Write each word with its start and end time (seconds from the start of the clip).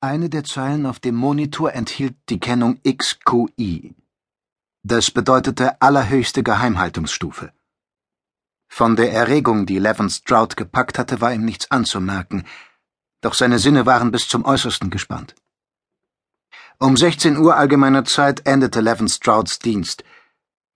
Eine 0.00 0.30
der 0.30 0.44
Zeilen 0.44 0.86
auf 0.86 1.00
dem 1.00 1.16
Monitor 1.16 1.72
enthielt 1.72 2.14
die 2.28 2.38
Kennung 2.38 2.80
XQI. 2.84 3.96
Das 4.84 5.10
bedeutete 5.10 5.82
allerhöchste 5.82 6.44
Geheimhaltungsstufe. 6.44 7.52
Von 8.68 8.94
der 8.94 9.12
Erregung, 9.12 9.66
die 9.66 9.80
Levin 9.80 10.08
Stroud 10.08 10.56
gepackt 10.56 11.00
hatte, 11.00 11.20
war 11.20 11.34
ihm 11.34 11.44
nichts 11.44 11.72
anzumerken, 11.72 12.46
doch 13.22 13.34
seine 13.34 13.58
Sinne 13.58 13.86
waren 13.86 14.12
bis 14.12 14.28
zum 14.28 14.44
Äußersten 14.44 14.90
gespannt. 14.90 15.34
Um 16.78 16.96
16 16.96 17.36
Uhr 17.36 17.56
allgemeiner 17.56 18.04
Zeit 18.04 18.46
endete 18.46 18.80
Levin 18.80 19.08
Strouds 19.08 19.58
Dienst. 19.58 20.04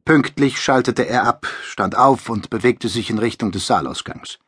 Pünktlich 0.05 0.61
schaltete 0.61 1.07
er 1.07 1.29
ab, 1.29 1.47
stand 1.63 1.97
auf 1.97 2.29
und 2.29 2.51
bewegte 2.51 2.89
sich 2.89 3.09
in 3.09 3.21
Richtung 3.21 3.53
des 3.53 3.69
Saalausgangs. 3.69 4.41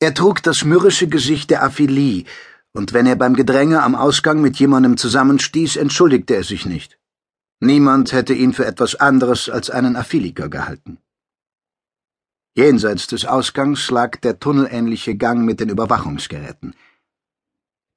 Er 0.00 0.14
trug 0.14 0.42
das 0.42 0.64
mürrische 0.64 1.06
Gesicht 1.06 1.50
der 1.50 1.62
Aphilie, 1.62 2.24
und 2.76 2.92
wenn 2.92 3.06
er 3.06 3.16
beim 3.16 3.34
Gedränge 3.34 3.82
am 3.82 3.94
Ausgang 3.94 4.42
mit 4.42 4.58
jemandem 4.58 4.98
zusammenstieß, 4.98 5.76
entschuldigte 5.76 6.36
er 6.36 6.44
sich 6.44 6.66
nicht. 6.66 6.98
Niemand 7.58 8.12
hätte 8.12 8.34
ihn 8.34 8.52
für 8.52 8.66
etwas 8.66 8.96
anderes 8.96 9.48
als 9.48 9.70
einen 9.70 9.96
Aphiliker 9.96 10.50
gehalten. 10.50 10.98
Jenseits 12.54 13.06
des 13.06 13.24
Ausgangs 13.24 13.90
lag 13.90 14.16
der 14.16 14.40
tunnelähnliche 14.40 15.16
Gang 15.16 15.46
mit 15.46 15.60
den 15.60 15.70
Überwachungsgeräten. 15.70 16.74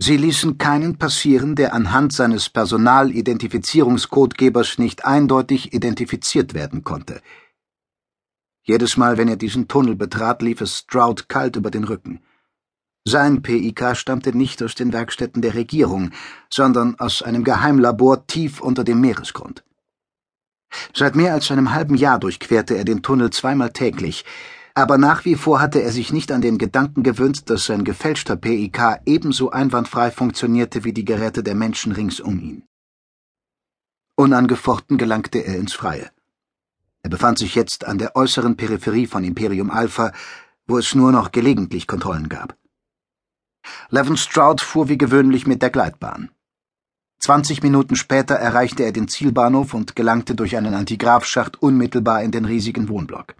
Sie 0.01 0.15
ließen 0.15 0.57
keinen 0.57 0.97
passieren, 0.97 1.57
der 1.57 1.73
anhand 1.73 2.13
seines 2.13 2.49
Personalidentifizierungscodegebers 2.49 4.77
nicht 4.77 5.03
eindeutig 5.03 5.73
identifiziert 5.73 6.53
werden 6.53 6.85
konnte. 6.85 7.21
Jedes 8.63 8.95
Mal, 8.95 9.17
wenn 9.17 9.27
er 9.27 9.35
diesen 9.35 9.67
Tunnel 9.67 9.97
betrat, 9.97 10.41
lief 10.41 10.61
es 10.61 10.77
Stroud 10.77 11.27
kalt 11.27 11.57
über 11.57 11.69
den 11.69 11.83
Rücken. 11.83 12.21
Sein 13.07 13.41
PIK 13.41 13.95
stammte 13.95 14.37
nicht 14.37 14.61
aus 14.61 14.75
den 14.75 14.93
Werkstätten 14.93 15.41
der 15.41 15.55
Regierung, 15.55 16.11
sondern 16.49 16.99
aus 16.99 17.21
einem 17.21 17.43
Geheimlabor 17.43 18.27
tief 18.27 18.61
unter 18.61 18.83
dem 18.83 19.01
Meeresgrund. 19.01 19.63
Seit 20.93 21.15
mehr 21.15 21.33
als 21.33 21.49
einem 21.51 21.73
halben 21.73 21.95
Jahr 21.95 22.19
durchquerte 22.19 22.75
er 22.75 22.85
den 22.85 23.01
Tunnel 23.01 23.31
zweimal 23.31 23.71
täglich, 23.71 24.25
aber 24.75 24.97
nach 24.97 25.25
wie 25.25 25.35
vor 25.35 25.59
hatte 25.59 25.81
er 25.81 25.91
sich 25.91 26.13
nicht 26.13 26.31
an 26.31 26.41
den 26.41 26.57
Gedanken 26.57 27.03
gewöhnt, 27.03 27.49
dass 27.49 27.65
sein 27.65 27.83
gefälschter 27.83 28.35
PIK 28.35 29.01
ebenso 29.05 29.49
einwandfrei 29.49 30.11
funktionierte 30.11 30.83
wie 30.83 30.93
die 30.93 31.05
Geräte 31.05 31.43
der 31.43 31.55
Menschen 31.55 31.91
rings 31.91 32.19
um 32.19 32.39
ihn. 32.39 32.63
Unangefochten 34.15 34.97
gelangte 34.97 35.39
er 35.39 35.55
ins 35.55 35.73
Freie. 35.73 36.11
Er 37.01 37.09
befand 37.09 37.39
sich 37.39 37.55
jetzt 37.55 37.85
an 37.85 37.97
der 37.97 38.15
äußeren 38.15 38.57
Peripherie 38.57 39.07
von 39.07 39.23
Imperium 39.23 39.71
Alpha, 39.71 40.11
wo 40.67 40.77
es 40.77 40.93
nur 40.93 41.11
noch 41.11 41.31
gelegentlich 41.31 41.87
Kontrollen 41.87 42.27
gab. 42.27 42.58
Levin 43.89 44.17
Stroud 44.17 44.61
fuhr 44.61 44.89
wie 44.89 44.97
gewöhnlich 44.97 45.47
mit 45.47 45.61
der 45.61 45.69
Gleitbahn. 45.69 46.29
Zwanzig 47.19 47.61
Minuten 47.63 47.95
später 47.95 48.35
erreichte 48.35 48.83
er 48.83 48.93
den 48.93 49.07
Zielbahnhof 49.07 49.73
und 49.73 49.95
gelangte 49.95 50.35
durch 50.35 50.55
einen 50.55 50.73
Antigrafschacht 50.73 51.61
unmittelbar 51.61 52.23
in 52.23 52.31
den 52.31 52.45
riesigen 52.45 52.87
Wohnblock. 52.87 53.35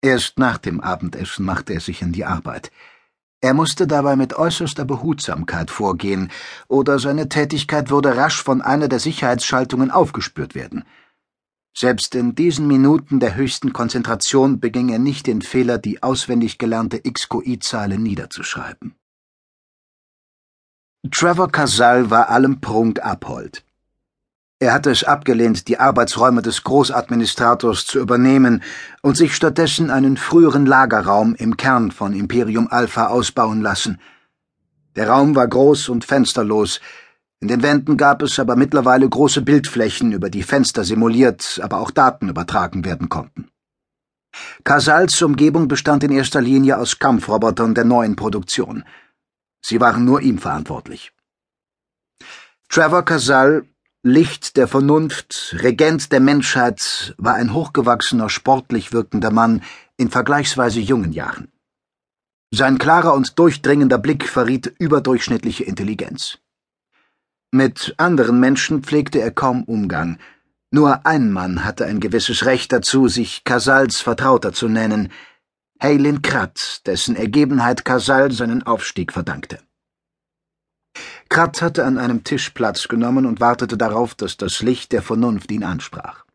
Erst 0.00 0.38
nach 0.38 0.58
dem 0.58 0.80
Abendessen 0.80 1.44
machte 1.44 1.74
er 1.74 1.80
sich 1.80 2.02
an 2.02 2.12
die 2.12 2.24
Arbeit. 2.24 2.70
Er 3.42 3.52
musste 3.52 3.86
dabei 3.86 4.16
mit 4.16 4.34
äußerster 4.34 4.84
Behutsamkeit 4.84 5.70
vorgehen, 5.70 6.30
oder 6.68 6.98
seine 6.98 7.28
Tätigkeit 7.28 7.90
würde 7.90 8.16
rasch 8.16 8.42
von 8.42 8.62
einer 8.62 8.88
der 8.88 9.00
Sicherheitsschaltungen 9.00 9.90
aufgespürt 9.90 10.54
werden. 10.54 10.84
Selbst 11.78 12.14
in 12.14 12.34
diesen 12.34 12.66
Minuten 12.66 13.20
der 13.20 13.34
höchsten 13.34 13.74
Konzentration 13.74 14.60
beging 14.60 14.88
er 14.88 14.98
nicht 14.98 15.26
den 15.26 15.42
Fehler, 15.42 15.76
die 15.76 16.02
auswendig 16.02 16.56
gelernte 16.56 17.02
XQI-Zahl 17.02 17.98
niederzuschreiben. 17.98 18.94
Trevor 21.10 21.52
Casal 21.52 22.08
war 22.08 22.30
allem 22.30 22.62
Prunk 22.62 23.04
abhold. 23.04 23.62
Er 24.58 24.72
hatte 24.72 24.90
es 24.90 25.04
abgelehnt, 25.04 25.68
die 25.68 25.78
Arbeitsräume 25.78 26.40
des 26.40 26.64
Großadministrators 26.64 27.84
zu 27.84 28.00
übernehmen 28.00 28.62
und 29.02 29.18
sich 29.18 29.36
stattdessen 29.36 29.90
einen 29.90 30.16
früheren 30.16 30.64
Lagerraum 30.64 31.34
im 31.34 31.58
Kern 31.58 31.90
von 31.90 32.14
Imperium 32.14 32.68
Alpha 32.70 33.08
ausbauen 33.08 33.60
lassen. 33.60 34.00
Der 34.96 35.10
Raum 35.10 35.36
war 35.36 35.46
groß 35.46 35.90
und 35.90 36.06
fensterlos, 36.06 36.80
in 37.40 37.48
den 37.48 37.62
Wänden 37.62 37.96
gab 37.96 38.22
es 38.22 38.38
aber 38.38 38.56
mittlerweile 38.56 39.08
große 39.08 39.42
Bildflächen, 39.42 40.12
über 40.12 40.30
die 40.30 40.42
Fenster 40.42 40.84
simuliert, 40.84 41.60
aber 41.62 41.78
auch 41.78 41.90
Daten 41.90 42.28
übertragen 42.28 42.84
werden 42.84 43.08
konnten. 43.08 43.48
Casals 44.64 45.20
Umgebung 45.22 45.68
bestand 45.68 46.04
in 46.04 46.12
erster 46.12 46.40
Linie 46.40 46.78
aus 46.78 46.98
Kampfrobotern 46.98 47.74
der 47.74 47.84
neuen 47.84 48.16
Produktion– 48.16 48.84
Sie 49.68 49.80
waren 49.80 50.04
nur 50.04 50.20
ihm 50.20 50.38
verantwortlich. 50.38 51.12
Trevor 52.68 53.04
Casal, 53.04 53.66
Licht 54.04 54.56
der 54.56 54.68
Vernunft, 54.68 55.56
Regent 55.58 56.12
der 56.12 56.20
Menschheit, 56.20 57.16
war 57.18 57.34
ein 57.34 57.52
hochgewachsener, 57.52 58.28
sportlich 58.28 58.92
wirkender 58.92 59.32
Mann 59.32 59.64
in 59.96 60.08
vergleichsweise 60.08 60.78
jungen 60.78 61.12
Jahren. 61.12 61.50
Sein 62.52 62.78
klarer 62.78 63.14
und 63.14 63.40
durchdringender 63.40 63.98
Blick 63.98 64.28
verriet 64.28 64.72
überdurchschnittliche 64.78 65.64
Intelligenz. 65.64 66.38
Mit 67.56 67.94
anderen 67.96 68.38
Menschen 68.38 68.82
pflegte 68.82 69.18
er 69.18 69.30
kaum 69.30 69.64
Umgang. 69.64 70.18
Nur 70.70 71.06
ein 71.06 71.32
Mann 71.32 71.64
hatte 71.64 71.86
ein 71.86 72.00
gewisses 72.00 72.44
Recht 72.44 72.70
dazu, 72.70 73.08
sich 73.08 73.44
Casals 73.44 74.02
Vertrauter 74.02 74.52
zu 74.52 74.68
nennen– 74.68 75.10
Heylin 75.82 76.20
Kratt, 76.20 76.82
dessen 76.84 77.16
Ergebenheit 77.16 77.86
Casal 77.86 78.30
seinen 78.30 78.62
Aufstieg 78.62 79.10
verdankte. 79.10 79.58
Kratt 81.30 81.62
hatte 81.62 81.86
an 81.86 81.96
einem 81.96 82.24
Tisch 82.24 82.50
Platz 82.50 82.88
genommen 82.88 83.24
und 83.24 83.40
wartete 83.40 83.78
darauf, 83.78 84.14
dass 84.14 84.36
das 84.36 84.60
Licht 84.60 84.92
der 84.92 85.00
Vernunft 85.00 85.50
ihn 85.50 85.64
ansprach. 85.64 86.26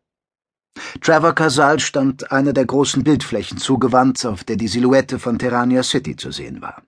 Trevor 1.00 1.36
Casal 1.36 1.78
stand 1.78 2.32
einer 2.32 2.52
der 2.52 2.66
großen 2.66 3.04
Bildflächen 3.04 3.58
zugewandt, 3.58 4.26
auf 4.26 4.42
der 4.42 4.56
die 4.56 4.68
Silhouette 4.68 5.20
von 5.20 5.38
Terrania 5.38 5.84
City 5.84 6.16
zu 6.16 6.32
sehen 6.32 6.62
war. 6.62 6.82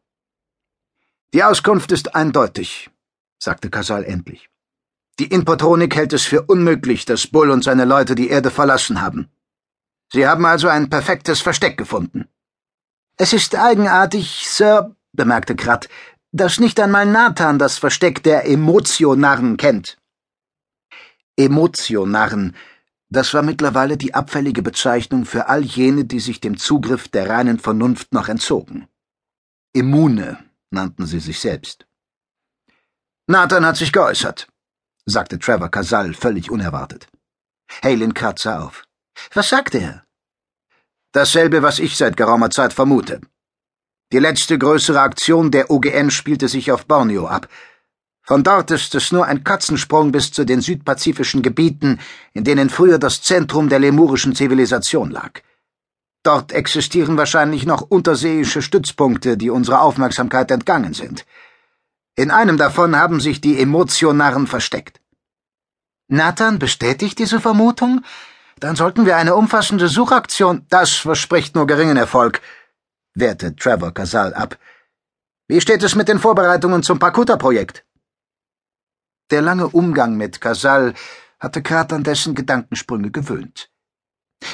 Die 1.33 1.45
Auskunft 1.45 1.93
ist 1.93 2.17
eindeutig, 2.17 2.91
sagte 3.39 3.71
Casal 3.71 4.05
endlich. 4.05 4.49
Die 5.19 5.27
Inpotronik 5.27 5.95
hält 5.95 6.13
es 6.13 6.25
für 6.25 6.43
unmöglich, 6.43 7.05
dass 7.05 7.27
Bull 7.27 7.51
und 7.51 7.63
seine 7.63 7.85
Leute 7.85 8.15
die 8.15 8.29
Erde 8.29 8.51
verlassen 8.51 9.01
haben. 9.01 9.29
Sie 10.13 10.27
haben 10.27 10.45
also 10.45 10.69
ein 10.69 10.91
perfektes 10.91 11.41
Versteck 11.41 11.77
gefunden. 11.77 12.29
Es 13.17 13.33
ist 13.33 13.55
eigenartig, 13.55 14.49
Sir, 14.49 14.97
bemerkte 15.13 15.55
Kratt, 15.55 15.89
dass 16.33 16.59
nicht 16.59 16.81
einmal 16.81 17.07
Nathan 17.07 17.61
das 17.61 17.79
Versteck 17.79 18.23
der 18.25 18.49
Emotionarren 18.49 19.57
kennt. 19.57 19.99
Emotionarren, 21.37 22.57
das 23.09 23.33
war 23.35 23.43
mittlerweile 23.43 23.97
die 23.97 24.15
abfällige 24.15 24.63
Bezeichnung 24.63 25.25
für 25.25 25.49
all 25.49 25.63
jene, 25.63 26.05
die 26.05 26.19
sich 26.19 26.41
dem 26.41 26.57
Zugriff 26.57 27.07
der 27.07 27.29
reinen 27.29 27.61
Vernunft 27.61 28.13
noch 28.13 28.29
entzogen. 28.29 28.89
Immune 29.73 30.39
nannten 30.71 31.07
sie 31.07 31.21
sich 31.21 31.39
selbst. 31.39 31.87
Nathan 33.27 33.65
hat 33.65 33.79
sich 33.79 33.91
geäußert, 33.91 34.49
sagte 35.07 35.39
Trevor 35.39 35.71
Casal 35.71 36.13
völlig 36.13 36.51
unerwartet. 36.51 37.07
Halen 37.83 38.13
Kratt 38.13 38.39
sah 38.39 38.63
auf. 38.63 38.85
Was 39.33 39.49
sagte 39.49 39.79
er? 39.79 40.05
Dasselbe, 41.13 41.63
was 41.63 41.79
ich 41.79 41.97
seit 41.97 42.19
geraumer 42.19 42.51
Zeit 42.51 42.75
vermute. 42.75 43.23
Die 44.13 44.19
letzte 44.19 44.59
größere 44.59 45.01
Aktion 45.01 45.51
der 45.51 45.71
OGN 45.71 46.11
spielte 46.11 46.49
sich 46.49 46.71
auf 46.71 46.85
Borneo 46.85 47.27
ab. 47.27 47.49
Von 48.21 48.43
dort 48.43 48.71
ist 48.71 48.95
es 48.95 49.11
nur 49.11 49.25
ein 49.25 49.43
Katzensprung 49.43 50.13
bis 50.13 50.31
zu 50.31 50.45
den 50.45 50.61
südpazifischen 50.61 51.41
Gebieten, 51.43 52.01
in 52.35 52.45
denen 52.45 52.69
früher 52.69 52.99
das 52.99 53.23
Zentrum 53.23 53.71
der 53.71 53.79
lemurischen 53.79 54.35
Zivilisation 54.35 55.11
lag. 55.11 55.41
Dort 56.23 56.53
existieren 56.53 57.17
wahrscheinlich 57.17 57.65
noch 57.65 57.81
unterseeische 57.81 58.61
Stützpunkte, 58.61 59.39
die 59.39 59.49
unserer 59.49 59.81
Aufmerksamkeit 59.81 60.51
entgangen 60.51 60.93
sind. 60.93 61.25
In 62.17 62.31
einem 62.31 62.57
davon 62.57 62.97
haben 62.97 63.21
sich 63.21 63.41
die 63.41 63.61
Emotionaren 63.61 64.47
versteckt. 64.47 65.01
Nathan 66.09 66.59
bestätigt 66.59 67.19
diese 67.19 67.41
Vermutung? 67.41 68.05
Dann 68.61 68.77
sollten 68.77 69.05
wir 69.05 69.17
eine 69.17 69.35
umfassende 69.35 69.89
Suchaktion. 69.89 70.65
Das 70.69 70.93
verspricht 70.93 71.55
nur 71.57 71.67
geringen 71.67 71.97
Erfolg, 71.97 72.41
wehrte 73.15 73.57
Trevor 73.57 73.93
Casal 73.93 74.33
ab. 74.35 74.59
Wie 75.49 75.61
steht 75.61 75.83
es 75.83 75.95
mit 75.95 76.09
den 76.09 76.21
Vorbereitungen 76.21 76.83
zum 76.83 76.99
Pakuta-Projekt? 76.99 77.85
Der 79.31 79.43
lange 79.43 79.69
Umgang 79.69 80.17
mit 80.17 80.41
Casal 80.41 80.95
hatte 81.41 81.63
Krat 81.63 81.93
an 81.93 82.05
dessen 82.05 82.35
Gedankensprünge 82.35 83.11
gewöhnt. 83.11 83.71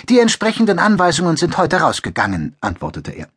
Die 0.09 0.19
entsprechenden 0.19 0.79
Anweisungen 0.79 1.37
sind 1.37 1.59
heute 1.59 1.81
rausgegangen, 1.81 2.57
antwortete 2.61 3.13
er. 3.13 3.29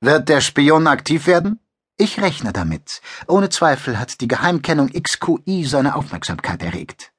Wird 0.00 0.28
der 0.28 0.40
Spion 0.40 0.86
aktiv 0.86 1.26
werden? 1.26 1.60
Ich 1.96 2.20
rechne 2.20 2.52
damit. 2.52 3.00
Ohne 3.28 3.50
Zweifel 3.50 3.98
hat 3.98 4.20
die 4.20 4.28
Geheimkennung 4.28 4.90
XQI 4.90 5.64
seine 5.64 5.94
Aufmerksamkeit 5.94 6.62
erregt. 6.62 7.12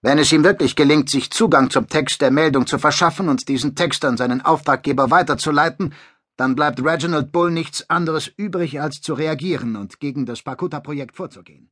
Wenn 0.00 0.18
es 0.18 0.32
ihm 0.32 0.44
wirklich 0.44 0.76
gelingt, 0.76 1.10
sich 1.10 1.30
Zugang 1.30 1.70
zum 1.70 1.88
Text 1.88 2.20
der 2.20 2.30
Meldung 2.30 2.66
zu 2.66 2.78
verschaffen 2.78 3.28
und 3.28 3.48
diesen 3.48 3.74
Text 3.74 4.04
an 4.04 4.16
seinen 4.16 4.40
Auftraggeber 4.40 5.10
weiterzuleiten, 5.10 5.94
Dann 6.36 6.54
bleibt 6.54 6.82
Reginald 6.82 7.30
Bull 7.30 7.50
nichts 7.50 7.88
anderes 7.90 8.26
übrig, 8.26 8.80
als 8.80 9.00
zu 9.00 9.14
reagieren 9.14 9.76
und 9.76 10.00
gegen 10.00 10.24
das 10.26 10.42
Pakuta-Projekt 10.42 11.16
vorzugehen. 11.16 11.71